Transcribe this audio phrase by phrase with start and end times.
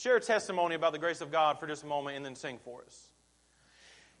[0.00, 2.58] share a testimony about the grace of God for just a moment and then sing
[2.64, 3.08] for us.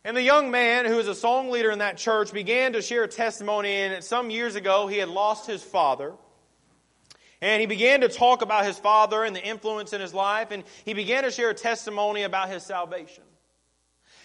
[0.04, 3.04] And the young man, who is a song leader in that church, began to share
[3.04, 3.70] a testimony.
[3.70, 6.12] And some years ago, he had lost his father.
[7.40, 10.50] And he began to talk about his father and the influence in his life.
[10.50, 13.24] And he began to share a testimony about his salvation.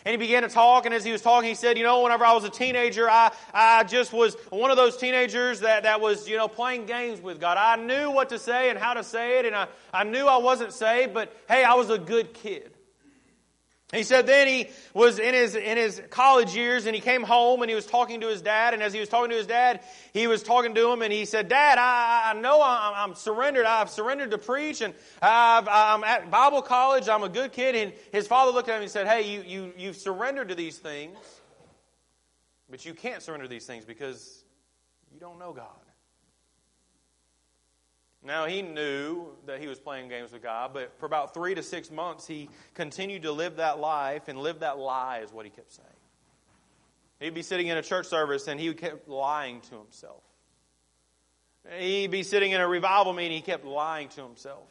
[0.05, 2.23] And he began to talk, and as he was talking, he said, You know, whenever
[2.23, 6.29] I was a teenager, I, I just was one of those teenagers that, that was,
[6.29, 7.57] you know, playing games with God.
[7.57, 10.37] I knew what to say and how to say it, and I, I knew I
[10.37, 12.74] wasn't saved, but hey, I was a good kid.
[13.95, 17.61] He said then he was in his, in his college years and he came home
[17.61, 18.73] and he was talking to his dad.
[18.73, 19.81] And as he was talking to his dad,
[20.13, 23.65] he was talking to him and he said, Dad, I, I know I'm, I'm surrendered.
[23.65, 27.09] I've surrendered to preach and I've, I'm at Bible college.
[27.09, 27.75] I'm a good kid.
[27.75, 30.77] And his father looked at him and said, Hey, you, you, you've surrendered to these
[30.77, 31.17] things,
[32.69, 34.43] but you can't surrender these things because
[35.13, 35.84] you don't know God.
[38.25, 41.61] Now, he knew that he was playing games with God, but for about three to
[41.61, 45.51] six months, he continued to live that life and live that lie, is what he
[45.51, 45.87] kept saying.
[47.19, 50.23] He'd be sitting in a church service and he kept lying to himself.
[51.77, 54.63] He'd be sitting in a revival meeting, he kept lying to himself.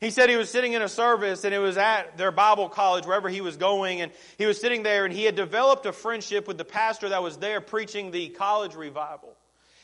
[0.00, 3.04] He said he was sitting in a service and it was at their Bible college,
[3.04, 6.48] wherever he was going, and he was sitting there and he had developed a friendship
[6.48, 9.36] with the pastor that was there preaching the college revival.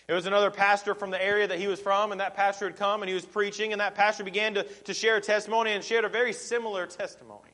[0.08, 2.77] It was another pastor from the area that he was from, and that pastor had
[2.77, 5.84] come and he was preaching, and that pastor began to, to share a testimony and
[5.84, 7.50] shared a very similar testimony.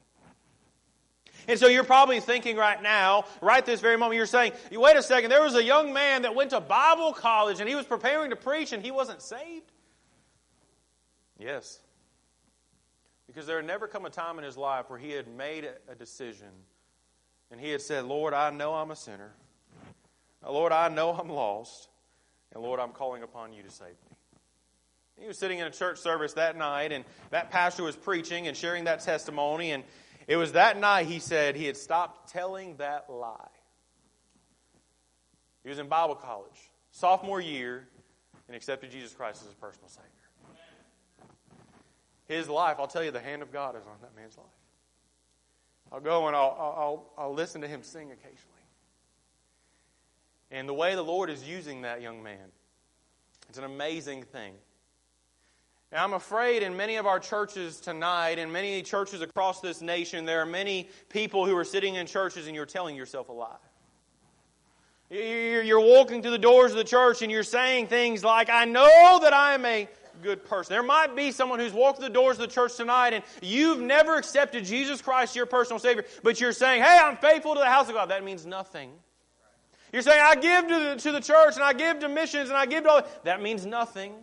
[1.49, 5.03] And so you're probably thinking right now, right this very moment, you're saying, wait a
[5.03, 8.31] second, there was a young man that went to Bible college and he was preparing
[8.31, 9.73] to preach and he wasn't saved?
[11.39, 11.81] Yes.
[13.27, 15.95] Because there had never come a time in his life where he had made a
[15.95, 16.49] decision
[17.51, 19.33] and he had said, Lord, I know I'm a sinner.
[20.47, 21.88] Lord, I know I'm lost.
[22.55, 24.17] And Lord, I'm calling upon you to save me.
[25.21, 28.57] He was sitting in a church service that night, and that pastor was preaching and
[28.57, 29.73] sharing that testimony.
[29.73, 29.83] And
[30.27, 33.49] it was that night he said he had stopped telling that lie.
[35.65, 37.89] He was in Bible college, sophomore year,
[38.47, 40.09] and accepted Jesus Christ as his personal Savior.
[42.27, 44.47] His life, I'll tell you, the hand of God is on that man's life.
[45.91, 48.58] I'll go and I'll, I'll, I'll listen to him sing occasionally.
[50.51, 52.53] And the way the Lord is using that young man,
[53.49, 54.55] it's an amazing thing.
[55.91, 60.27] Now, I'm afraid in many of our churches tonight, in many churches across this nation,
[60.27, 63.57] there are many people who are sitting in churches and you're telling yourself a lie.
[65.11, 69.19] You're walking through the doors of the church and you're saying things like, I know
[69.23, 69.89] that I am a
[70.23, 70.75] good person.
[70.75, 73.81] There might be someone who's walked through the doors of the church tonight and you've
[73.81, 77.67] never accepted Jesus Christ, your personal Savior, but you're saying, hey, I'm faithful to the
[77.67, 78.11] house of God.
[78.11, 78.91] That means nothing.
[79.93, 82.59] You're saying, I give to the, to the church and I give to missions and
[82.59, 83.03] I give to all.
[83.25, 84.15] That means nothing.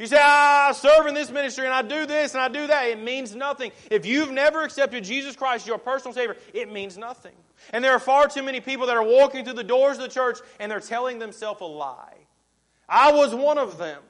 [0.00, 2.86] You say, I serve in this ministry and I do this and I do that.
[2.88, 3.72] It means nothing.
[3.90, 7.34] If you've never accepted Jesus Christ as your personal Savior, it means nothing.
[7.72, 10.08] And there are far too many people that are walking through the doors of the
[10.08, 12.16] church and they're telling themselves a lie.
[12.88, 14.02] I was one of them.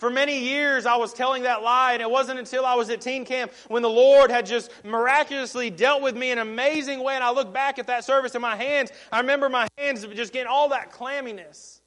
[0.00, 3.02] For many years, I was telling that lie, and it wasn't until I was at
[3.02, 7.14] teen camp when the Lord had just miraculously dealt with me in an amazing way.
[7.14, 10.32] And I look back at that service and my hands, I remember my hands just
[10.32, 11.80] getting all that clamminess.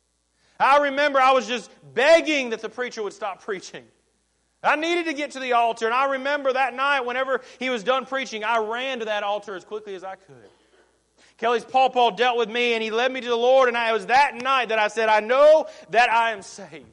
[0.60, 3.84] I remember I was just begging that the preacher would stop preaching.
[4.62, 7.84] I needed to get to the altar, and I remember that night, whenever he was
[7.84, 10.36] done preaching, I ran to that altar as quickly as I could.
[11.40, 13.94] Kelly's Paul dealt with me, and he led me to the Lord, and I, it
[13.94, 16.93] was that night that I said, I know that I am saved.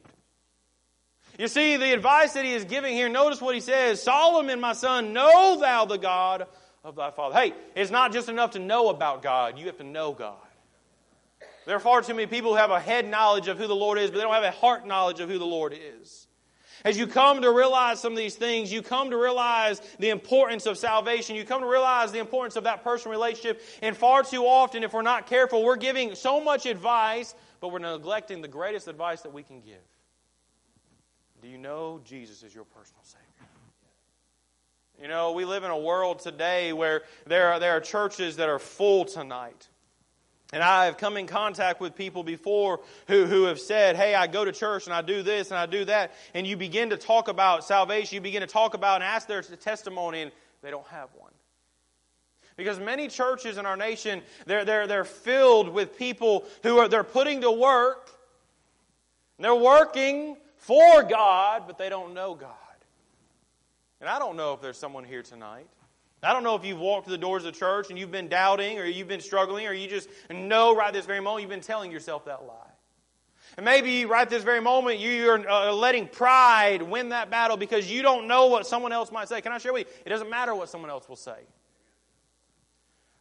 [1.41, 4.73] You see, the advice that he is giving here, notice what he says Solomon, my
[4.73, 6.45] son, know thou the God
[6.83, 7.33] of thy father.
[7.33, 10.37] Hey, it's not just enough to know about God, you have to know God.
[11.65, 13.97] There are far too many people who have a head knowledge of who the Lord
[13.97, 16.27] is, but they don't have a heart knowledge of who the Lord is.
[16.85, 20.67] As you come to realize some of these things, you come to realize the importance
[20.67, 21.35] of salvation.
[21.35, 23.63] You come to realize the importance of that personal relationship.
[23.81, 27.79] And far too often, if we're not careful, we're giving so much advice, but we're
[27.79, 29.81] neglecting the greatest advice that we can give.
[31.41, 33.49] Do you know Jesus is your personal Savior?
[35.01, 38.47] You know, we live in a world today where there are, there are churches that
[38.47, 39.67] are full tonight.
[40.53, 44.27] And I have come in contact with people before who, who have said, Hey, I
[44.27, 46.13] go to church and I do this and I do that.
[46.35, 49.41] And you begin to talk about salvation, you begin to talk about and ask their
[49.41, 50.31] testimony, and
[50.61, 51.31] they don't have one.
[52.55, 57.03] Because many churches in our nation, they're, they're, they're filled with people who are they're
[57.03, 58.11] putting to work.
[59.39, 62.49] They're working for God, but they don't know God.
[63.99, 65.67] And I don't know if there's someone here tonight.
[66.23, 68.77] I don't know if you've walked through the doors of church and you've been doubting
[68.77, 71.91] or you've been struggling or you just know right this very moment you've been telling
[71.91, 72.55] yourself that lie.
[73.57, 78.03] And maybe right this very moment you're uh, letting pride win that battle because you
[78.03, 79.41] don't know what someone else might say.
[79.41, 79.93] Can I share with you?
[80.05, 81.39] It doesn't matter what someone else will say.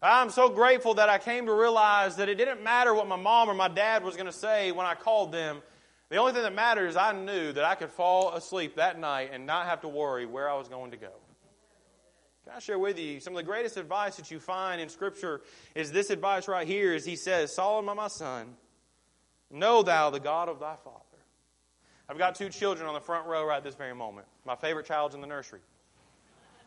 [0.03, 3.49] I'm so grateful that I came to realize that it didn't matter what my mom
[3.49, 5.63] or my dad was going to say when I called them.
[6.11, 9.31] The only thing that mattered is I knew that I could fall asleep that night
[9.33, 11.13] and not have to worry where I was going to go.
[12.45, 15.41] Can I share with you some of the greatest advice that you find in Scripture
[15.75, 18.57] is this advice right here is he says, Solomon, my son,
[19.53, 20.99] know thou the God of thy father.
[22.09, 24.27] I've got two children on the front row right this very moment.
[24.45, 25.61] My favorite child's in the nursery.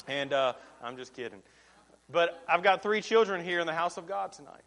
[0.08, 1.42] And uh, I'm just kidding.
[2.10, 4.64] But I've got three children here in the house of God tonight.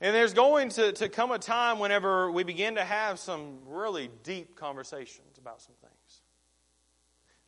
[0.00, 4.10] And there's going to, to come a time whenever we begin to have some really
[4.24, 5.92] deep conversations about some things.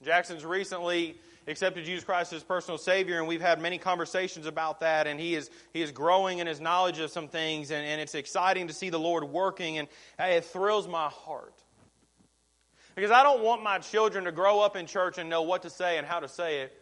[0.02, 1.18] Jackson's recently
[1.48, 5.34] accepted Jesus Christ as personal Savior, and we've had many conversations about that, and he
[5.34, 8.72] is, he is growing in his knowledge of some things, and, and it's exciting to
[8.72, 11.54] see the Lord working, and hey, it thrills my heart.
[12.94, 15.70] Because I don't want my children to grow up in church and know what to
[15.70, 16.72] say and how to say it,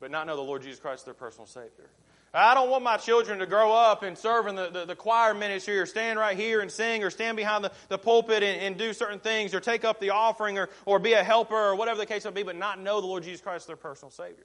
[0.00, 1.90] but not know the Lord Jesus Christ their personal Savior.
[2.34, 5.34] I don't want my children to grow up and serve in the, the, the choir
[5.34, 8.76] ministry or stand right here and sing or stand behind the, the pulpit and, and,
[8.76, 11.98] do certain things or take up the offering or, or be a helper or whatever
[11.98, 14.44] the case may be, but not know the Lord Jesus Christ their personal Savior.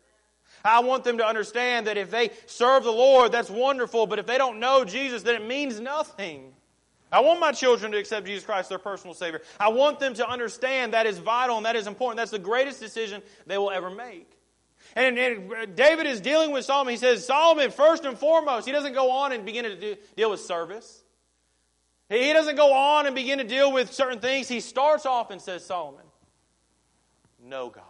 [0.64, 4.28] I want them to understand that if they serve the Lord, that's wonderful, but if
[4.28, 6.54] they don't know Jesus, then it means nothing.
[7.12, 9.42] I want my children to accept Jesus Christ their personal Savior.
[9.60, 12.18] I want them to understand that is vital and that is important.
[12.18, 14.39] That's the greatest decision they will ever make.
[14.96, 16.94] And, and, David is dealing with Solomon.
[16.94, 20.32] He says, Solomon, first and foremost, he doesn't go on and begin to do, deal
[20.32, 21.04] with service.
[22.10, 24.48] He doesn't go on and begin to deal with certain things.
[24.48, 26.06] He starts off and says, Solomon,
[27.44, 27.84] know God.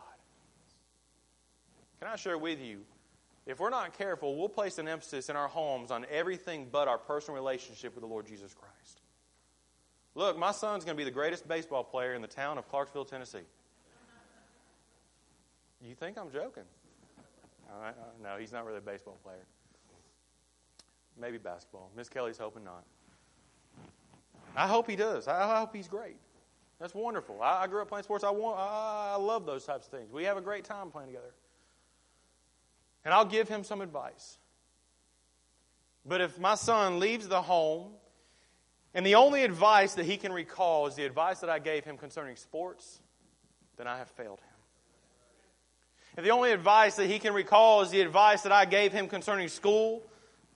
[2.00, 2.82] Can I share with you?
[3.46, 6.98] If we're not careful, we'll place an emphasis in our homes on everything but our
[6.98, 9.02] personal relationship with the Lord Jesus Christ.
[10.16, 13.06] Look, my son's going to be the greatest baseball player in the town of Clarksville,
[13.06, 13.40] Tennessee.
[15.82, 16.64] You think I'm joking?
[17.72, 19.46] Uh, no, he's not really a baseball player.
[21.20, 21.92] Maybe basketball.
[21.96, 22.84] Miss Kelly's hoping not.
[24.56, 25.28] I hope he does.
[25.28, 26.18] I hope he's great.
[26.80, 27.42] That's wonderful.
[27.42, 28.24] I, I grew up playing sports.
[28.24, 30.12] I, want, I, I love those types of things.
[30.12, 31.34] We have a great time playing together.
[33.06, 34.38] And I'll give him some advice.
[36.06, 37.92] But if my son leaves the home
[38.94, 41.98] and the only advice that he can recall is the advice that I gave him
[41.98, 43.00] concerning sports,
[43.78, 44.49] then I have failed him.
[46.20, 49.08] If the only advice that he can recall is the advice that I gave him
[49.08, 50.04] concerning school,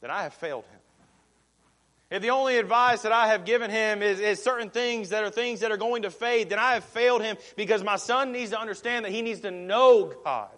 [0.01, 0.79] then I have failed him.
[2.11, 5.29] If the only advice that I have given him is, is, certain things that are
[5.29, 8.51] things that are going to fade, then I have failed him because my son needs
[8.51, 10.49] to understand that he needs to know God.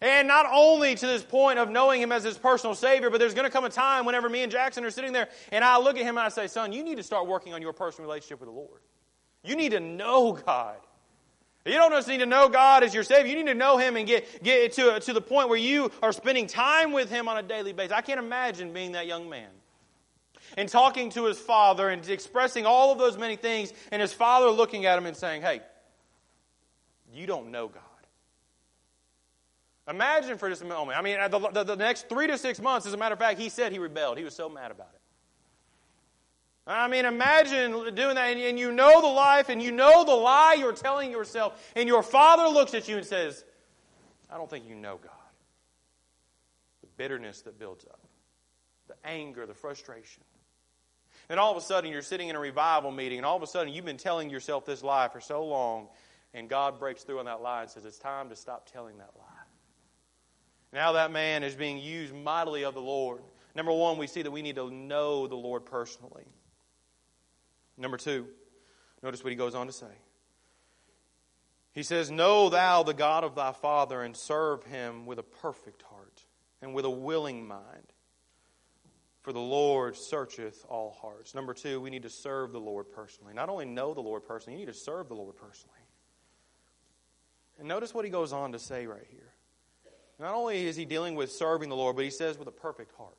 [0.00, 3.34] And not only to this point of knowing him as his personal Savior, but there's
[3.34, 5.96] going to come a time whenever me and Jackson are sitting there and I look
[5.96, 8.40] at him and I say, Son, you need to start working on your personal relationship
[8.40, 8.80] with the Lord.
[9.44, 10.78] You need to know God.
[11.64, 13.30] You don't just need to know God as your Savior.
[13.30, 16.12] You need to know Him and get, get to, to the point where you are
[16.12, 17.92] spending time with Him on a daily basis.
[17.92, 19.48] I can't imagine being that young man
[20.56, 24.48] and talking to his father and expressing all of those many things, and his father
[24.50, 25.60] looking at him and saying, Hey,
[27.12, 27.82] you don't know God.
[29.88, 30.98] Imagine for just a moment.
[30.98, 33.38] I mean, the, the, the next three to six months, as a matter of fact,
[33.38, 34.16] he said he rebelled.
[34.16, 35.00] He was so mad about it.
[36.66, 40.56] I mean, imagine doing that, and, you know the life, and you know the lie
[40.58, 43.44] you're telling yourself, and your father looks at you and says,
[44.30, 45.12] I don't think you know God.
[46.80, 48.00] The bitterness that builds up,
[48.88, 50.22] the anger, the frustration.
[51.28, 53.46] And all of a sudden, you're sitting in a revival meeting, and all of a
[53.46, 55.88] sudden, you've been telling yourself this lie for so long,
[56.32, 59.10] and God breaks through on that lie and says, It's time to stop telling that
[59.18, 59.24] lie.
[60.72, 63.20] Now that man is being used mightily of the Lord.
[63.54, 66.24] Number one, we see that we need to know the Lord personally.
[67.76, 68.26] Number two,
[69.02, 69.86] notice what he goes on to say.
[71.72, 75.82] He says, Know thou the God of thy father, and serve him with a perfect
[75.82, 76.24] heart
[76.62, 77.92] and with a willing mind.
[79.22, 81.34] For the Lord searcheth all hearts.
[81.34, 83.32] Number two, we need to serve the Lord personally.
[83.32, 85.78] Not only know the Lord personally, you need to serve the Lord personally.
[87.58, 89.32] And notice what he goes on to say right here.
[90.18, 92.94] Not only is he dealing with serving the Lord, but he says with a perfect
[92.96, 93.16] heart.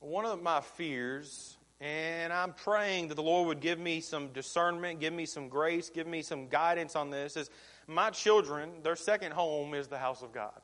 [0.00, 5.00] One of my fears and I'm praying that the Lord would give me some discernment,
[5.00, 7.36] give me some grace, give me some guidance on this.
[7.36, 7.50] Is
[7.86, 10.58] my children, their second home is the house of God.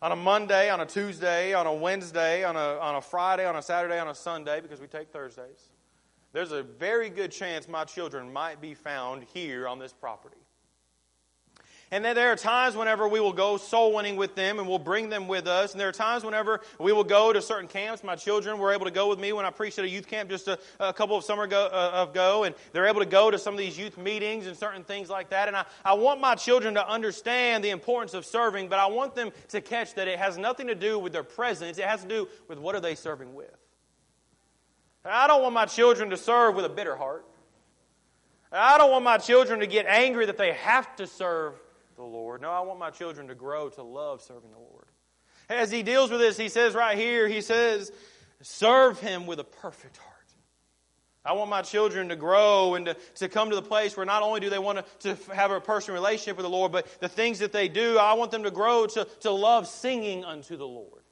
[0.00, 3.56] On a Monday, on a Tuesday, on a Wednesday, on a, on a Friday, on
[3.56, 5.70] a Saturday, on a Sunday, because we take Thursdays,
[6.32, 10.36] there's a very good chance my children might be found here on this property.
[11.92, 14.80] And then there are times whenever we will go soul winning with them and we'll
[14.80, 15.70] bring them with us.
[15.70, 18.02] And there are times whenever we will go to certain camps.
[18.02, 20.28] My children were able to go with me when I preached at a youth camp
[20.28, 22.42] just a, a couple of summer ago, uh.
[22.42, 25.30] And they're able to go to some of these youth meetings and certain things like
[25.30, 25.46] that.
[25.46, 29.14] And I, I want my children to understand the importance of serving, but I want
[29.14, 31.78] them to catch that it has nothing to do with their presence.
[31.78, 33.54] It has to do with what are they serving with.
[35.04, 37.24] I don't want my children to serve with a bitter heart.
[38.50, 41.54] I don't want my children to get angry that they have to serve
[41.96, 42.40] the Lord.
[42.40, 44.86] No, I want my children to grow to love serving the Lord.
[45.48, 47.92] As he deals with this, he says right here, he says,
[48.42, 50.12] serve him with a perfect heart.
[51.26, 54.22] I want my children to grow and to, to come to the place where not
[54.22, 57.08] only do they want to, to have a personal relationship with the Lord, but the
[57.08, 60.66] things that they do, I want them to grow to, to love singing unto the
[60.66, 61.02] Lord.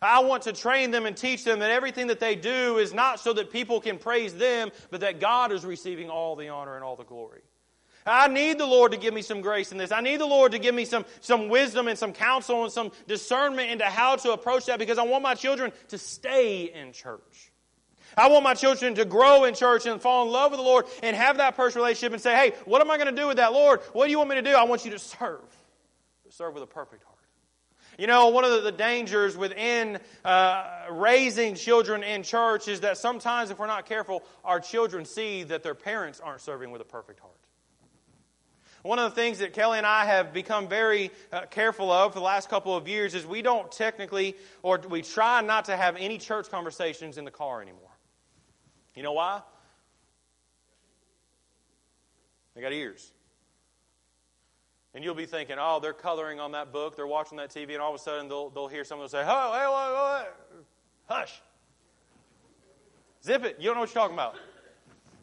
[0.00, 3.18] I want to train them and teach them that everything that they do is not
[3.18, 6.84] so that people can praise them, but that God is receiving all the honor and
[6.84, 7.40] all the glory.
[8.06, 9.92] I need the Lord to give me some grace in this.
[9.92, 12.92] I need the Lord to give me some, some wisdom and some counsel and some
[13.06, 17.52] discernment into how to approach that because I want my children to stay in church.
[18.16, 20.86] I want my children to grow in church and fall in love with the Lord
[21.02, 23.36] and have that personal relationship and say, hey, what am I going to do with
[23.36, 23.80] that, Lord?
[23.92, 24.52] What do you want me to do?
[24.52, 25.40] I want you to serve.
[26.30, 27.18] serve with a perfect heart.
[27.98, 32.96] You know, one of the, the dangers within uh, raising children in church is that
[32.96, 36.84] sometimes, if we're not careful, our children see that their parents aren't serving with a
[36.84, 37.34] perfect heart.
[38.88, 42.20] One of the things that Kelly and I have become very uh, careful of for
[42.20, 45.96] the last couple of years is we don't technically, or we try not to have
[45.96, 47.90] any church conversations in the car anymore.
[48.94, 49.42] You know why?
[52.54, 53.12] They got ears.
[54.94, 57.82] And you'll be thinking, oh, they're coloring on that book, they're watching that TV, and
[57.82, 60.64] all of a sudden they'll, they'll hear someone say, oh, hey, wait, wait,
[61.04, 61.42] hush.
[63.22, 63.56] Zip it.
[63.58, 64.36] You don't know what you're talking about.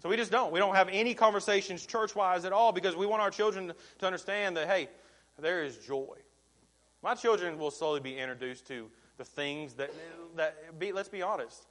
[0.06, 0.52] So we just don't.
[0.52, 4.06] We don't have any conversations church wise at all because we want our children to
[4.06, 4.88] understand that, hey,
[5.40, 6.18] there is joy.
[7.02, 9.90] My children will slowly be introduced to the things that,
[10.36, 11.66] that be, let's be honest,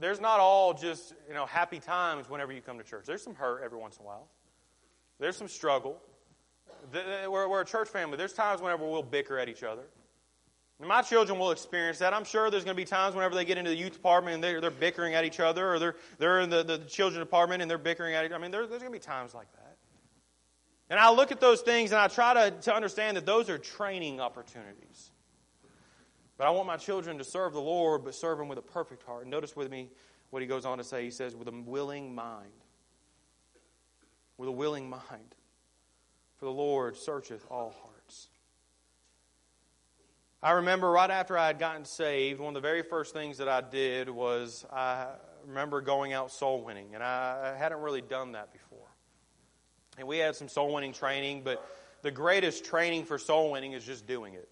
[0.00, 3.04] there's not all just, you know, happy times whenever you come to church.
[3.06, 4.26] There's some hurt every once in a while.
[5.20, 5.96] There's some struggle.
[6.92, 8.16] We're, we're a church family.
[8.16, 9.84] There's times whenever we'll bicker at each other.
[10.82, 12.14] My children will experience that.
[12.14, 14.44] I'm sure there's going to be times whenever they get into the youth department and
[14.44, 17.70] they're, they're bickering at each other, or they're, they're in the, the children's department and
[17.70, 18.36] they're bickering at each other.
[18.36, 19.76] I mean, there, there's going to be times like that.
[20.88, 23.58] And I look at those things and I try to, to understand that those are
[23.58, 25.10] training opportunities.
[26.36, 29.02] But I want my children to serve the Lord, but serve Him with a perfect
[29.02, 29.22] heart.
[29.22, 29.90] And notice with me
[30.30, 31.04] what he goes on to say.
[31.04, 32.48] He says, with a willing mind.
[34.38, 35.34] With a willing mind.
[36.38, 37.89] For the Lord searcheth all hearts.
[40.42, 43.48] I remember right after I had gotten saved, one of the very first things that
[43.48, 45.08] I did was I
[45.46, 48.88] remember going out soul winning, and I hadn't really done that before.
[49.98, 51.62] And we had some soul winning training, but
[52.00, 54.48] the greatest training for soul winning is just doing it.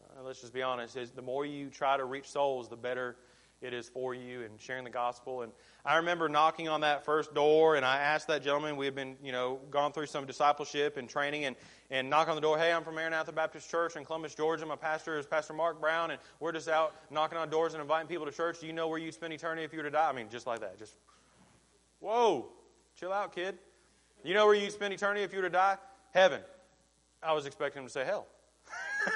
[0.00, 0.96] Uh, let's just be honest.
[0.96, 3.14] Is the more you try to reach souls, the better
[3.60, 5.42] it is for you and sharing the gospel.
[5.42, 5.52] And
[5.84, 8.76] I remember knocking on that first door, and I asked that gentleman.
[8.76, 11.56] We had been, you know, gone through some discipleship and training, and
[11.90, 12.58] and knock on the door.
[12.58, 14.66] Hey, I'm from Maranatha Baptist Church in Columbus, Georgia.
[14.66, 18.08] My pastor is Pastor Mark Brown, and we're just out knocking on doors and inviting
[18.08, 18.60] people to church.
[18.60, 20.08] Do you know where you'd spend eternity if you were to die?
[20.08, 20.78] I mean, just like that.
[20.78, 20.94] Just
[22.00, 22.46] whoa,
[22.98, 23.58] chill out, kid.
[24.24, 25.76] You know where you'd spend eternity if you were to die?
[26.12, 26.40] Heaven.
[27.22, 28.26] I was expecting him to say hell.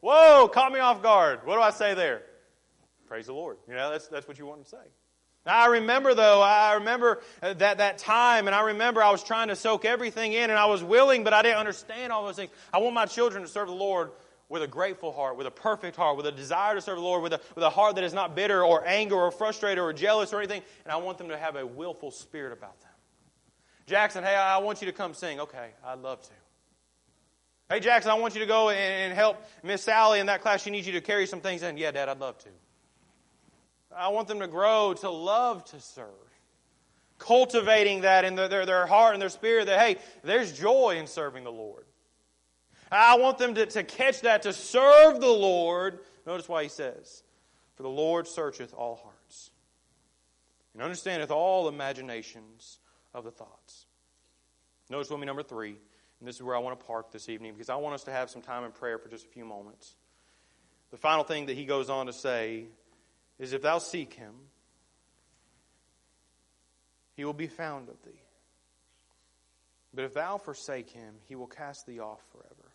[0.00, 1.40] Whoa, caught me off guard.
[1.44, 2.22] What do I say there?
[3.10, 3.56] Praise the Lord.
[3.66, 4.76] You know, that's, that's what you want to say.
[5.44, 9.48] I remember, though, I remember uh, that, that time, and I remember I was trying
[9.48, 12.52] to soak everything in, and I was willing, but I didn't understand all those things.
[12.72, 14.12] I want my children to serve the Lord
[14.48, 17.24] with a grateful heart, with a perfect heart, with a desire to serve the Lord,
[17.24, 20.32] with a, with a heart that is not bitter or anger or frustrated or jealous
[20.32, 22.90] or anything, and I want them to have a willful spirit about them.
[23.88, 25.40] Jackson, hey, I want you to come sing.
[25.40, 26.30] Okay, I'd love to.
[27.70, 30.62] Hey, Jackson, I want you to go and help Miss Sally in that class.
[30.62, 31.76] She needs you to carry some things in.
[31.76, 32.50] Yeah, Dad, I'd love to.
[33.96, 36.06] I want them to grow to love to serve.
[37.18, 41.44] Cultivating that in their, their heart and their spirit that, hey, there's joy in serving
[41.44, 41.84] the Lord.
[42.90, 46.00] I want them to, to catch that, to serve the Lord.
[46.26, 47.22] Notice why he says,
[47.76, 49.50] For the Lord searcheth all hearts
[50.74, 52.78] and understandeth all imaginations
[53.14, 53.86] of the thoughts.
[54.88, 55.76] Notice with me number three,
[56.18, 58.12] and this is where I want to park this evening because I want us to
[58.12, 59.94] have some time in prayer for just a few moments.
[60.90, 62.64] The final thing that he goes on to say
[63.40, 64.34] is if thou seek him,
[67.16, 68.20] he will be found of thee.
[69.92, 72.70] But if thou forsake him, he will cast thee off forever.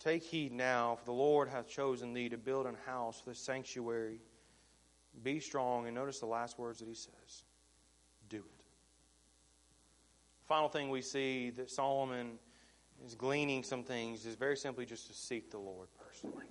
[0.00, 3.36] Take heed now, for the Lord hath chosen thee to build an house for the
[3.36, 4.18] sanctuary.
[5.22, 7.44] Be strong, and notice the last words that he says
[8.28, 8.64] do it.
[10.48, 12.38] final thing we see that Solomon
[13.06, 16.46] is gleaning some things is very simply just to seek the Lord personally.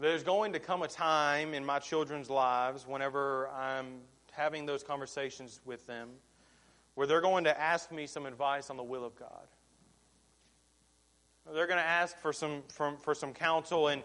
[0.00, 4.00] There's going to come a time in my children's lives whenever I'm
[4.32, 6.08] having those conversations with them
[6.94, 9.46] where they're going to ask me some advice on the will of God.
[11.52, 14.02] They're going to ask for some, for, some counsel, and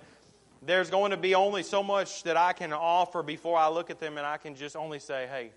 [0.62, 4.00] there's going to be only so much that I can offer before I look at
[4.00, 5.52] them, and I can just only say, hey,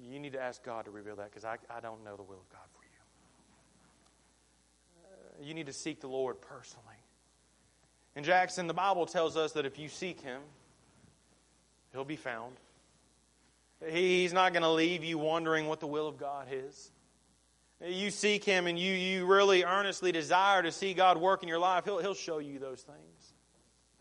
[0.00, 2.38] you need to ask God to reveal that because I, I don't know the will
[2.38, 2.90] of God for you.
[5.04, 6.87] Uh, you need to seek the Lord personally.
[8.18, 10.40] And Jackson, the Bible tells us that if you seek Him,
[11.92, 12.56] He'll be found.
[13.92, 16.90] He's not going to leave you wondering what the will of God is.
[17.80, 21.60] You seek Him and you, you really earnestly desire to see God work in your
[21.60, 23.34] life, He'll, he'll show you those things.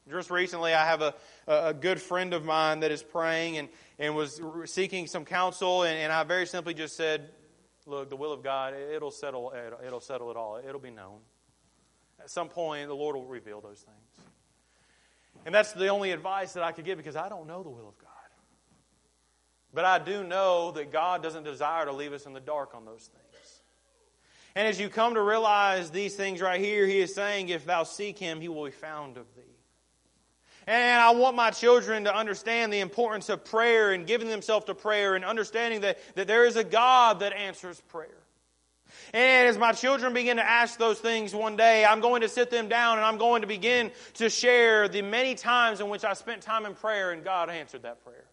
[0.10, 1.14] Just recently, I have a,
[1.48, 3.70] a good friend of mine that is praying and,
[4.00, 7.30] and was seeking some counsel, and, and I very simply just said,
[7.86, 9.54] Look, the will of God, it'll settle,
[9.86, 10.60] it'll settle it all.
[10.68, 11.20] It'll be known.
[12.20, 14.07] At some point, the Lord will reveal those things.
[15.48, 17.88] And that's the only advice that I could give because I don't know the will
[17.88, 18.10] of God.
[19.74, 22.84] But I do know that God doesn't desire to leave us in the dark on
[22.84, 23.62] those things.
[24.56, 27.84] And as you come to realize these things right here, He is saying, If thou
[27.84, 29.56] seek Him, He will be found of thee.
[30.68, 34.75] And I want my children to understand the importance of prayer and giving themselves to
[34.75, 38.26] prayer and understanding that, that there is a God that answers prayer.
[39.14, 42.50] And as my children begin to ask those things one day, I'm going to sit
[42.50, 46.14] them down and I'm going to begin to share the many times in which I
[46.14, 48.26] spent time in prayer and God answered that prayer.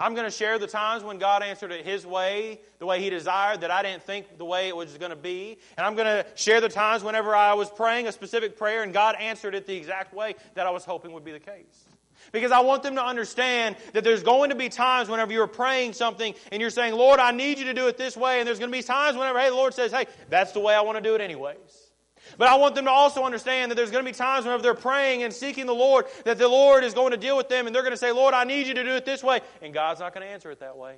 [0.00, 3.10] I'm going to share the times when God answered it His way, the way He
[3.10, 5.58] desired, that I didn't think the way it was going to be.
[5.76, 8.94] And I'm going to share the times whenever I was praying a specific prayer and
[8.94, 11.84] God answered it the exact way that I was hoping would be the case.
[12.32, 15.94] Because I want them to understand that there's going to be times whenever you're praying
[15.94, 18.38] something and you're saying, Lord, I need you to do it this way.
[18.38, 20.74] And there's going to be times whenever, hey, the Lord says, hey, that's the way
[20.74, 21.90] I want to do it anyways.
[22.38, 24.74] But I want them to also understand that there's going to be times whenever they're
[24.74, 27.74] praying and seeking the Lord that the Lord is going to deal with them and
[27.74, 29.40] they're going to say, Lord, I need you to do it this way.
[29.62, 30.96] And God's not going to answer it that way.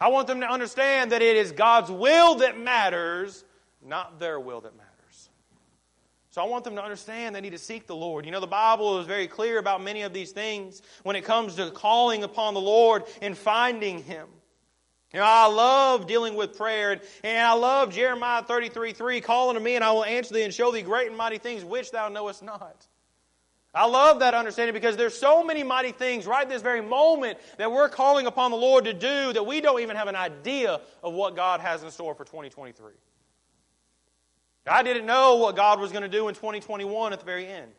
[0.00, 3.44] I want them to understand that it is God's will that matters,
[3.84, 4.85] not their will that matters.
[6.36, 8.26] So I want them to understand they need to seek the Lord.
[8.26, 11.54] You know, the Bible is very clear about many of these things when it comes
[11.54, 14.28] to calling upon the Lord and finding Him.
[15.14, 19.54] You know, I love dealing with prayer, and, and I love Jeremiah 33 3, calling
[19.54, 21.90] to me, and I will answer thee and show thee great and mighty things which
[21.90, 22.86] thou knowest not.
[23.74, 27.72] I love that understanding because there's so many mighty things right this very moment that
[27.72, 31.14] we're calling upon the Lord to do that we don't even have an idea of
[31.14, 32.92] what God has in store for 2023.
[34.66, 37.70] I didn't know what God was going to do in 2021 at the very end.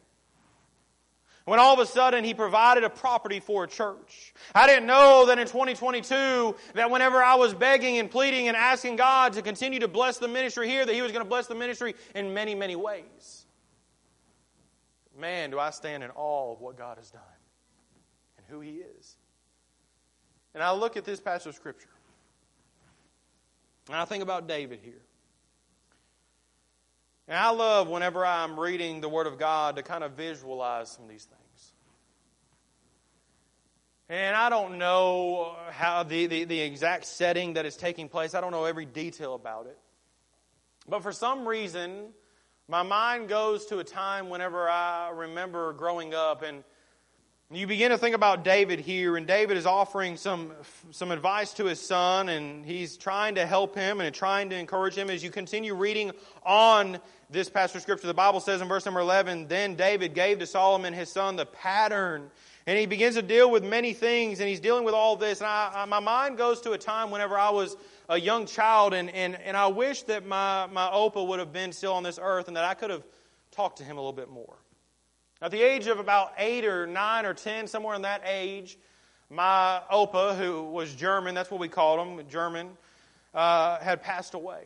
[1.45, 4.33] When all of a sudden he provided a property for a church.
[4.53, 8.97] I didn't know that in 2022 that whenever I was begging and pleading and asking
[8.97, 11.55] God to continue to bless the ministry here, that he was going to bless the
[11.55, 13.45] ministry in many, many ways.
[15.17, 17.21] Man, do I stand in awe of what God has done
[18.37, 19.15] and who he is.
[20.53, 21.87] And I look at this passage of Scripture.
[23.87, 25.01] And I think about David here.
[27.27, 31.03] And I love whenever I'm reading the Word of God to kind of visualize some
[31.03, 31.73] of these things.
[34.09, 38.33] And I don't know how the, the, the, exact setting that is taking place.
[38.33, 39.77] I don't know every detail about it.
[40.87, 42.13] But for some reason,
[42.69, 46.63] my mind goes to a time whenever I remember growing up and
[47.49, 50.51] you begin to think about David here, and David is offering some,
[50.91, 54.95] some advice to his son, and he's trying to help him and trying to encourage
[54.95, 55.09] him.
[55.09, 56.11] As you continue reading
[56.45, 60.39] on this passage of Scripture, the Bible says in verse number 11, Then David gave
[60.39, 62.29] to Solomon his son the pattern.
[62.65, 65.39] And he begins to deal with many things, and he's dealing with all this.
[65.39, 67.77] And I, I, my mind goes to a time whenever I was
[68.09, 71.71] a young child, and, and, and I wish that my, my Opa would have been
[71.71, 73.03] still on this earth and that I could have
[73.51, 74.57] talked to him a little bit more.
[75.41, 78.77] At the age of about eight or nine or ten, somewhere in that age,
[79.29, 82.69] my Opa, who was German, that's what we called him, German,
[83.33, 84.65] uh, had passed away.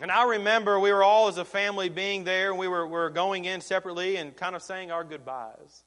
[0.00, 2.92] And I remember we were all as a family being there, and we were, we
[2.92, 5.82] were going in separately and kind of saying our goodbyes.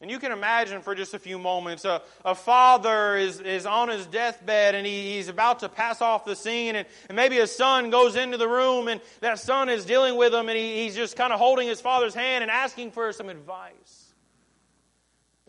[0.00, 3.90] And you can imagine for just a few moments a, a father is, is on
[3.90, 7.46] his deathbed and he, he's about to pass off the scene, and, and maybe a
[7.46, 10.94] son goes into the room and that son is dealing with him and he, he's
[10.96, 13.99] just kind of holding his father's hand and asking for some advice.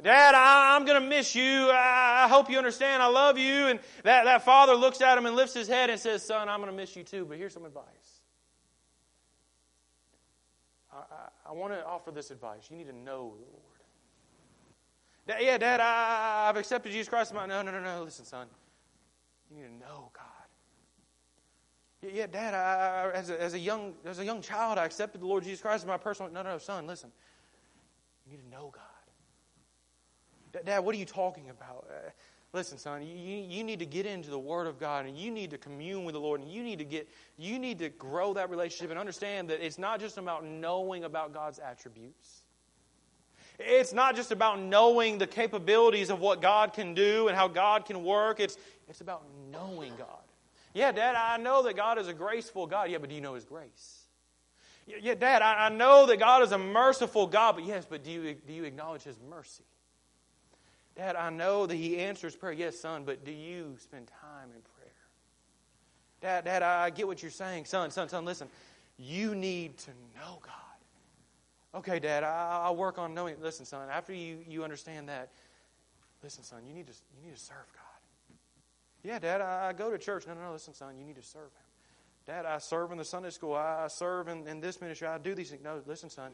[0.03, 1.69] Dad, I, am going to miss you.
[1.69, 3.03] I, I, hope you understand.
[3.03, 3.67] I love you.
[3.67, 6.59] And that, that father looks at him and lifts his head and says, Son, I'm
[6.59, 7.85] going to miss you too, but here's some advice.
[10.91, 12.67] I, I, I want to offer this advice.
[12.69, 13.35] You need to know
[15.27, 15.41] the Lord.
[15.41, 17.33] yeah, Dad, I, I've accepted Jesus Christ.
[17.33, 18.03] No, no, no, no.
[18.03, 18.47] Listen, son.
[19.51, 20.25] You need to know God.
[22.11, 25.27] Yeah, Dad, I, as, a, as, a young, as a young child, I accepted the
[25.27, 26.31] Lord Jesus Christ as my personal.
[26.31, 27.11] No, no, no, son, listen.
[28.25, 28.90] You need to know God.
[30.65, 31.87] Dad, what are you talking about?
[31.89, 32.09] Uh,
[32.53, 35.51] listen, son, you, you need to get into the Word of God and you need
[35.51, 38.49] to commune with the Lord and you need to get, you need to grow that
[38.49, 42.43] relationship and understand that it's not just about knowing about God's attributes.
[43.59, 47.85] It's not just about knowing the capabilities of what God can do and how God
[47.85, 48.39] can work.
[48.39, 48.57] It's,
[48.89, 50.07] it's about knowing God.
[50.73, 52.89] Yeah, Dad, I know that God is a graceful God.
[52.89, 54.05] Yeah, but do you know His grace?
[54.87, 57.55] Yeah, Dad, I, I know that God is a merciful God.
[57.55, 59.63] But yes, but do you, do you acknowledge His mercy?
[60.95, 62.53] Dad, I know that He answers prayer.
[62.53, 64.91] Yes, son, but do you spend time in prayer?
[66.21, 67.65] Dad, Dad, I get what you're saying.
[67.65, 68.47] Son, son, son, listen.
[68.97, 70.53] You need to know God.
[71.73, 73.37] Okay, Dad, I, will work on knowing.
[73.41, 75.31] Listen, son, after you, you understand that,
[76.21, 78.37] listen, son, you need to, you need to serve God.
[79.03, 80.27] Yeah, Dad, I, I go to church.
[80.27, 81.65] No, no, no, listen, son, you need to serve Him.
[82.27, 83.53] Dad, I serve in the Sunday school.
[83.53, 85.07] I, I serve in, in this ministry.
[85.07, 85.63] I do these things.
[85.63, 86.31] No, listen, son,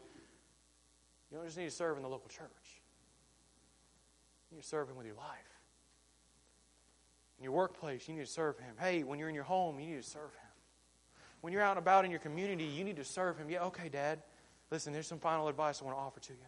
[1.32, 2.77] you don't just need to serve in the local church.
[4.56, 5.60] You serve Him with your life.
[7.38, 8.76] In your workplace, you need to serve Him.
[8.80, 10.50] Hey, when you're in your home, you need to serve Him.
[11.42, 13.50] When you're out and about in your community, you need to serve Him.
[13.50, 14.20] Yeah, okay, Dad.
[14.72, 16.40] Listen, here's some final advice I want to offer to you.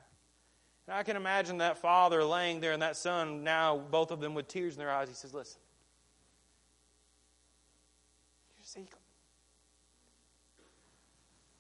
[0.88, 4.34] And I can imagine that father laying there and that son, now both of them
[4.34, 5.08] with tears in their eyes.
[5.08, 5.62] He says, Listen,
[8.58, 8.88] you see,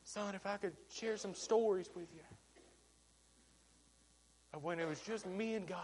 [0.03, 2.21] son, if I could share some stories with you
[4.53, 5.77] of when it was just me and God,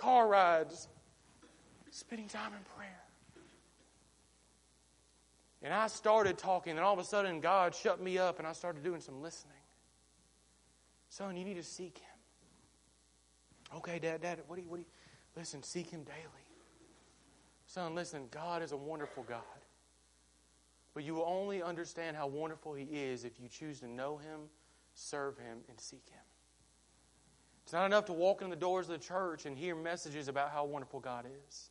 [0.00, 0.88] car rides,
[1.90, 3.02] spending time in prayer.
[5.62, 8.52] And I started talking, and all of a sudden, God shut me up, and I
[8.52, 9.52] started doing some listening.
[11.10, 13.76] Son, you need to seek Him.
[13.76, 14.88] Okay, Dad, Dad, what do you, what do you,
[15.36, 16.46] listen, seek Him daily.
[17.66, 19.42] Son, listen, God is a wonderful God.
[20.94, 24.48] But you will only understand how wonderful He is if you choose to know Him,
[24.94, 26.22] serve Him, and seek Him.
[27.70, 30.50] It's not enough to walk in the doors of the church and hear messages about
[30.50, 31.70] how wonderful God is.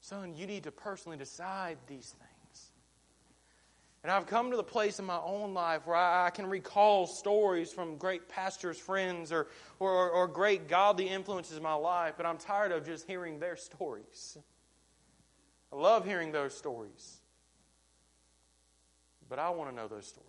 [0.00, 2.72] Son, you need to personally decide these things.
[4.02, 7.72] And I've come to the place in my own life where I, can recall stories
[7.72, 9.46] from great pastors' friends or,
[9.78, 13.54] or, or great godly influences in my life, but I'm tired of just hearing their
[13.54, 14.38] stories.
[15.72, 17.18] I love hearing those stories.
[19.28, 20.28] But I want to know those stories.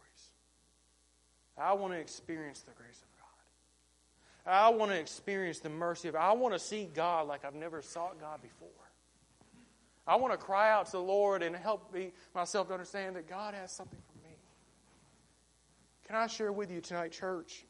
[1.58, 3.09] I want to experience the grace of God.
[4.50, 7.82] I want to experience the mercy of I want to see God like I've never
[7.82, 8.70] sought God before.
[10.08, 13.30] I want to cry out to the Lord and help me myself to understand that
[13.30, 14.36] God has something for me.
[16.08, 17.64] Can I share with you tonight, church?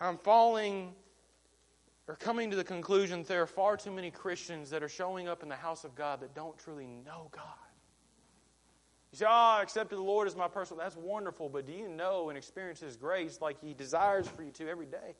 [0.00, 0.94] I'm falling
[2.06, 5.28] or coming to the conclusion that there are far too many Christians that are showing
[5.28, 7.67] up in the house of God that don't truly know God.
[9.12, 10.82] You say, Oh, I accepted the Lord as my personal.
[10.82, 14.50] That's wonderful, but do you know and experience His grace like He desires for you
[14.52, 15.14] to every day?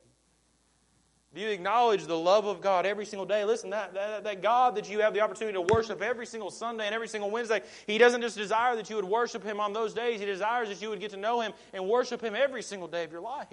[1.33, 3.45] Do you acknowledge the love of God every single day?
[3.45, 6.87] Listen, that, that, that God that you have the opportunity to worship every single Sunday
[6.87, 9.93] and every single Wednesday, He doesn't just desire that you would worship Him on those
[9.93, 10.19] days.
[10.19, 13.03] He desires that you would get to know Him and worship Him every single day
[13.03, 13.47] of your life.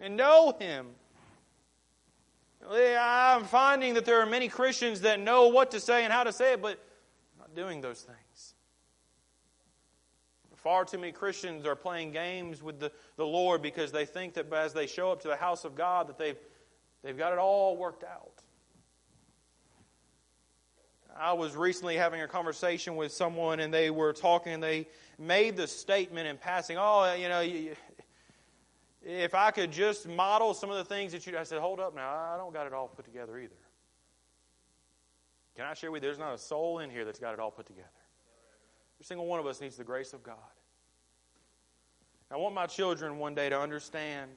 [0.00, 0.88] And know Him.
[2.68, 6.32] I'm finding that there are many Christians that know what to say and how to
[6.32, 6.78] say it, but
[7.38, 8.55] not doing those things.
[10.66, 14.52] Far too many Christians are playing games with the, the Lord because they think that
[14.52, 16.36] as they show up to the house of God that they've
[17.06, 18.42] They've got it all worked out.
[21.16, 25.56] I was recently having a conversation with someone, and they were talking, and they made
[25.56, 27.74] the statement in passing, Oh, you know,
[29.02, 31.38] if I could just model some of the things that you.
[31.38, 33.54] I said, Hold up now, I don't got it all put together either.
[35.54, 37.52] Can I share with you, there's not a soul in here that's got it all
[37.52, 37.88] put together.
[38.96, 40.34] Every single one of us needs the grace of God.
[42.30, 44.30] I want my children one day to understand,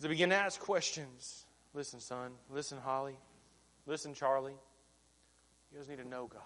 [0.00, 2.32] they begin to ask questions, Listen, son.
[2.50, 3.16] Listen, Holly.
[3.86, 4.54] Listen, Charlie.
[5.72, 6.42] You guys need to know God.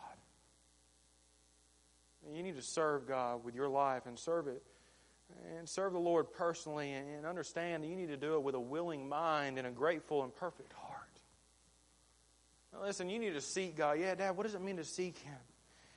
[2.35, 4.62] You need to serve God with your life and serve it
[5.57, 8.61] and serve the Lord personally and understand that you need to do it with a
[8.61, 11.01] willing mind and a grateful and perfect heart.
[12.73, 13.99] Now listen, you need to seek God.
[13.99, 15.37] Yeah, Dad, what does it mean to seek Him?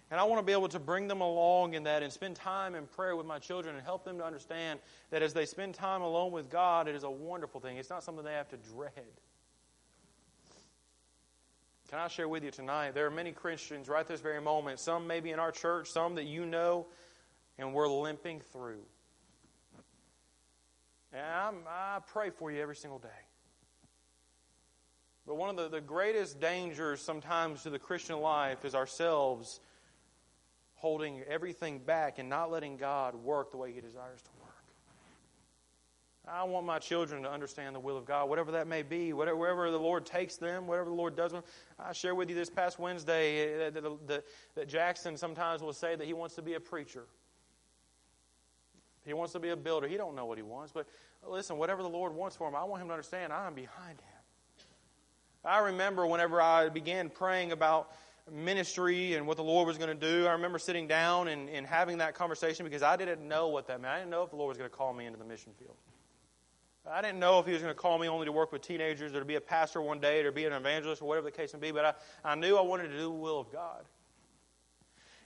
[0.09, 2.75] And I want to be able to bring them along in that and spend time
[2.75, 6.01] in prayer with my children and help them to understand that as they spend time
[6.01, 7.77] alone with God, it is a wonderful thing.
[7.77, 8.91] It's not something they have to dread.
[11.89, 12.93] Can I share with you tonight?
[12.93, 16.25] There are many Christians right this very moment, some maybe in our church, some that
[16.25, 16.87] you know,
[17.57, 18.83] and we're limping through.
[21.13, 23.07] And I'm, I pray for you every single day.
[25.25, 29.59] But one of the, the greatest dangers sometimes to the Christian life is ourselves
[30.77, 34.47] holding everything back and not letting God work the way He desires to work.
[36.29, 39.37] I want my children to understand the will of God, whatever that may be, whatever,
[39.37, 41.43] wherever the Lord takes them, whatever the Lord does them.
[41.79, 45.71] I shared with you this past Wednesday eh, that, that, that, that Jackson sometimes will
[45.71, 47.05] say that he wants to be a preacher.
[49.05, 49.87] He wants to be a builder.
[49.87, 50.85] He don't know what he wants, but
[51.25, 54.17] listen, whatever the Lord wants for him, I want him to understand I'm behind him.
[55.45, 57.93] I remember whenever I began praying about
[58.31, 61.65] ministry and what the Lord was going to do, I remember sitting down and, and
[61.65, 63.93] having that conversation because I didn't know what that meant.
[63.93, 65.75] I didn't know if the Lord was going to call me into the mission field.
[66.89, 69.13] I didn't know if he was going to call me only to work with teenagers
[69.13, 71.35] or to be a pastor one day or to be an evangelist or whatever the
[71.35, 71.85] case may be, but
[72.23, 73.83] I, I knew I wanted to do the will of God.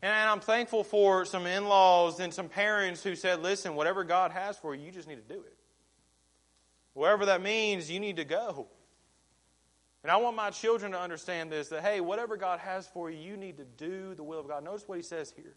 [0.02, 4.04] And, and I'm thankful for some in laws and some parents who said, listen, whatever
[4.04, 5.56] God has for you, you just need to do it.
[6.94, 8.68] Wherever that means, you need to go.
[10.04, 13.20] And I want my children to understand this that, hey, whatever God has for you,
[13.20, 14.64] you need to do the will of God.
[14.64, 15.56] Notice what he says here.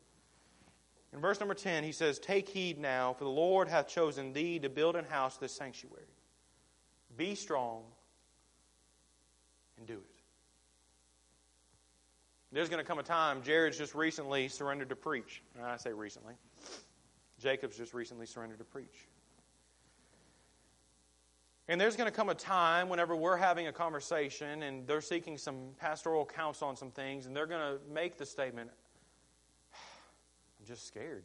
[1.15, 4.59] In verse number 10, he says, Take heed now, for the Lord hath chosen thee
[4.59, 6.03] to build an house, this sanctuary.
[7.17, 7.85] Be strong
[9.79, 10.15] and do it.
[12.53, 15.43] There's going to come a time, Jared's just recently surrendered to preach.
[15.57, 16.35] And I say recently.
[17.41, 19.09] Jacob's just recently surrendered to preach.
[21.69, 25.39] And there's going to come a time whenever we're having a conversation and they're seeking
[25.39, 28.71] some pastoral counsel on some things, and they're going to make the statement,
[30.61, 31.25] I'm just scared.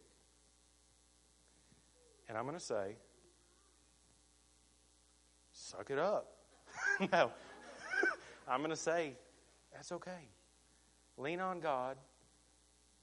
[2.30, 2.95] And I'm going to say,
[5.52, 6.36] suck it up.
[7.12, 7.32] no.
[8.47, 9.13] I'm going to say,
[9.73, 10.30] that's okay.
[11.17, 11.97] Lean on God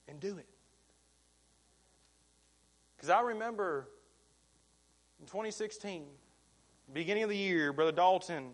[0.09, 0.46] and do it.
[2.96, 3.88] Because I remember
[5.20, 6.05] in 2016,
[6.92, 8.53] beginning of the year, Brother Dalton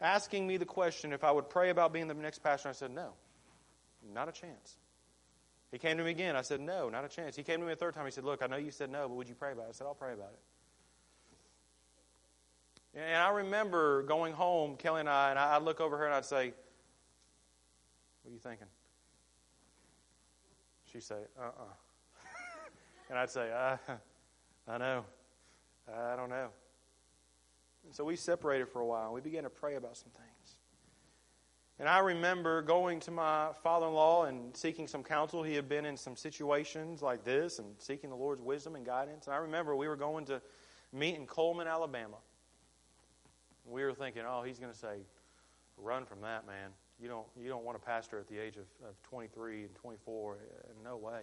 [0.00, 2.68] asking me the question if I would pray about being the next pastor.
[2.68, 3.10] I said, no,
[4.14, 4.76] not a chance.
[5.70, 6.36] He came to me again.
[6.36, 7.36] I said, no, not a chance.
[7.36, 8.04] He came to me a third time.
[8.04, 9.68] He said, look, I know you said no, but would you pray about it?
[9.70, 10.40] I said, I'll pray about it.
[12.92, 16.24] And I remember going home, Kelly and I, and I'd look over her and I'd
[16.24, 16.52] say,
[18.22, 18.66] What are you thinking?
[20.92, 21.62] She'd say, Uh uh-uh.
[21.62, 22.28] uh
[23.10, 23.76] and I'd say, uh,
[24.68, 25.04] I know.
[25.88, 26.48] I don't know.
[27.84, 29.12] And so we separated for a while.
[29.12, 30.56] We began to pray about some things.
[31.80, 35.42] And I remember going to my father in law and seeking some counsel.
[35.42, 39.26] He had been in some situations like this and seeking the Lord's wisdom and guidance.
[39.26, 40.42] And I remember we were going to
[40.92, 42.18] meet in Cullman, Alabama.
[43.64, 44.98] We were thinking, oh, he's going to say,
[45.78, 46.70] run from that, man.
[47.00, 50.36] You don't, you don't want a pastor at the age of, of 23 and 24.
[50.84, 51.22] No way.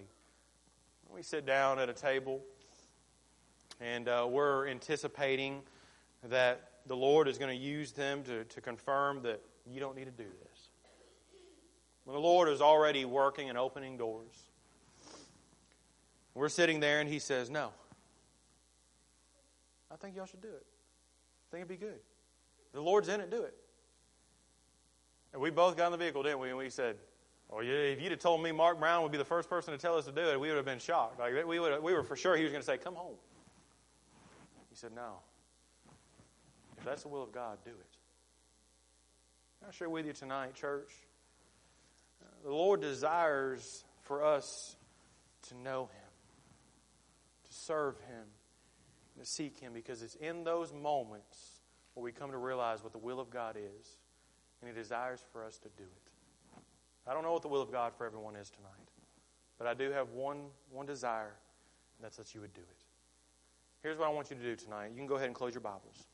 [1.07, 2.41] We sit down at a table,
[3.79, 5.61] and uh, we're anticipating
[6.23, 10.05] that the Lord is going to use them to, to confirm that you don't need
[10.05, 10.69] to do this.
[12.05, 14.33] When the Lord is already working and opening doors,
[16.33, 17.71] we're sitting there and He says, No.
[19.91, 20.65] I think y'all should do it.
[20.65, 21.99] I think it'd be good.
[22.73, 23.55] The Lord's in it, do it.
[25.33, 26.49] And we both got in the vehicle, didn't we?
[26.49, 26.95] And we said,
[27.49, 29.77] Oh, yeah, if you'd have told me Mark Brown would be the first person to
[29.77, 31.19] tell us to do it, we would have been shocked.
[31.19, 33.15] Like, we, would we were for sure he was going to say, Come home.
[34.69, 35.19] He said, No.
[36.87, 37.97] That's the will of God, do it.
[39.65, 40.89] I'll share with you tonight, church.
[42.21, 44.77] Uh, the Lord desires for us
[45.49, 46.09] to know Him,
[47.45, 48.23] to serve Him,
[49.19, 51.59] to seek Him because it's in those moments
[51.93, 53.97] where we come to realize what the will of God is,
[54.61, 56.59] and He desires for us to do it.
[57.05, 58.71] I don't know what the will of God for everyone is tonight,
[59.57, 61.35] but I do have one, one desire,
[61.97, 62.83] and that's that you would do it.
[63.83, 64.91] Here's what I want you to do tonight.
[64.91, 66.07] You can go ahead and close your Bibles.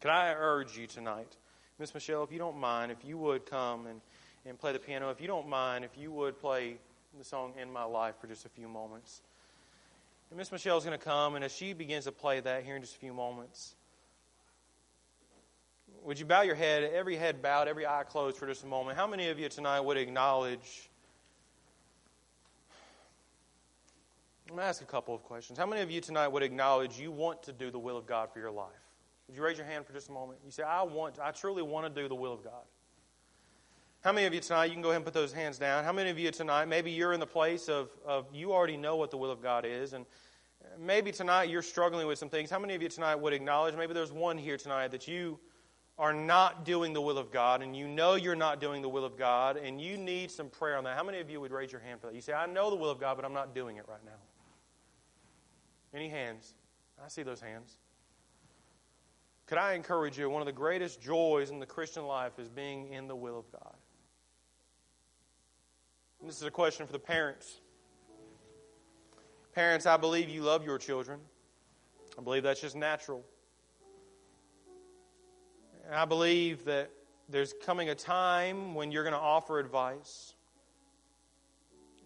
[0.00, 1.36] Can I urge you tonight,
[1.78, 4.00] Miss Michelle, if you don't mind, if you would come and,
[4.44, 6.76] and play the piano, if you don't mind, if you would play
[7.18, 9.22] the song In My Life for just a few moments.
[10.30, 12.76] And Miss Michelle is going to come, and as she begins to play that here
[12.76, 13.74] in just a few moments,
[16.02, 18.96] would you bow your head, every head bowed, every eye closed for just a moment?
[18.96, 20.88] How many of you tonight would acknowledge?
[24.48, 25.58] I'm going to ask a couple of questions.
[25.58, 28.30] How many of you tonight would acknowledge you want to do the will of God
[28.32, 28.85] for your life?
[29.28, 30.38] Would you raise your hand for just a moment?
[30.44, 32.62] You say, I want, I truly want to do the will of God.
[34.02, 35.82] How many of you tonight, you can go ahead and put those hands down.
[35.82, 38.94] How many of you tonight, maybe you're in the place of, of you already know
[38.94, 40.06] what the will of God is, and
[40.78, 42.48] maybe tonight you're struggling with some things.
[42.48, 45.40] How many of you tonight would acknowledge, maybe there's one here tonight that you
[45.98, 49.04] are not doing the will of God, and you know you're not doing the will
[49.04, 50.96] of God, and you need some prayer on that.
[50.96, 52.14] How many of you would raise your hand for that?
[52.14, 54.12] You say, I know the will of God, but I'm not doing it right now.
[55.94, 56.54] Any hands?
[57.02, 57.78] I see those hands.
[59.46, 60.28] Could I encourage you?
[60.28, 63.50] One of the greatest joys in the Christian life is being in the will of
[63.52, 63.76] God.
[66.20, 67.60] And this is a question for the parents.
[69.54, 71.20] Parents, I believe you love your children.
[72.18, 73.24] I believe that's just natural.
[75.86, 76.90] And I believe that
[77.28, 80.34] there's coming a time when you're going to offer advice.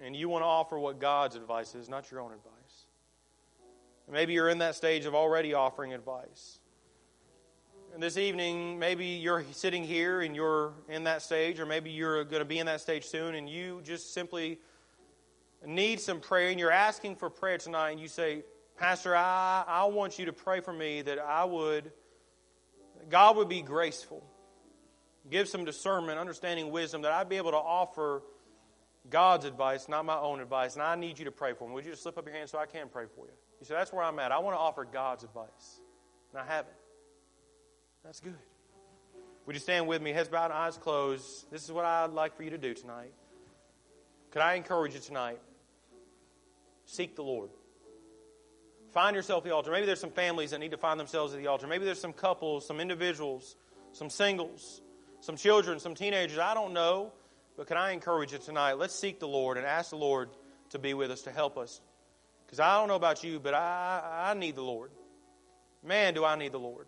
[0.03, 2.87] And you want to offer what God's advice is, not your own advice.
[4.11, 6.60] Maybe you're in that stage of already offering advice.
[8.01, 12.41] This evening, maybe you're sitting here and you're in that stage, or maybe you're going
[12.41, 14.59] to be in that stage soon, and you just simply
[15.67, 18.43] need some prayer, and you're asking for prayer tonight, and you say,
[18.79, 21.93] Pastor, I, I want you to pray for me that I would,
[23.11, 24.25] God would be graceful,
[25.31, 28.23] give some discernment, understanding, wisdom, that I'd be able to offer
[29.11, 31.75] God's advice, not my own advice, and I need you to pray for me.
[31.75, 33.33] Would you just slip up your hand so I can pray for you?
[33.61, 34.33] You say, That's where I'm at.
[34.33, 35.81] I want to offer God's advice,
[36.33, 36.80] and I haven't.
[38.05, 38.37] That's good.
[39.47, 41.51] Would you stand with me, heads bowed, eyes closed?
[41.51, 43.13] This is what I'd like for you to do tonight.
[44.31, 45.41] Could I encourage you tonight?
[46.87, 47.51] Seek the Lord.
[48.93, 49.71] Find yourself the altar.
[49.71, 51.67] Maybe there's some families that need to find themselves at the altar.
[51.67, 53.57] Maybe there's some couples, some individuals,
[53.93, 54.81] some singles,
[55.21, 56.39] some children, some teenagers.
[56.39, 57.13] I don't know.
[57.57, 58.75] But can I encourage you tonight?
[58.75, 60.31] Let's seek the Lord and ask the Lord
[60.71, 61.81] to be with us, to help us.
[62.47, 64.91] Because I don't know about you, but I, I need the Lord.
[65.85, 66.87] Man, do I need the Lord.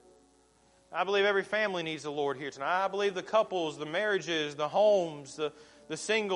[0.94, 2.84] I believe every family needs the Lord here tonight.
[2.84, 5.50] I believe the couples, the marriages, the homes, the,
[5.88, 6.30] the singles.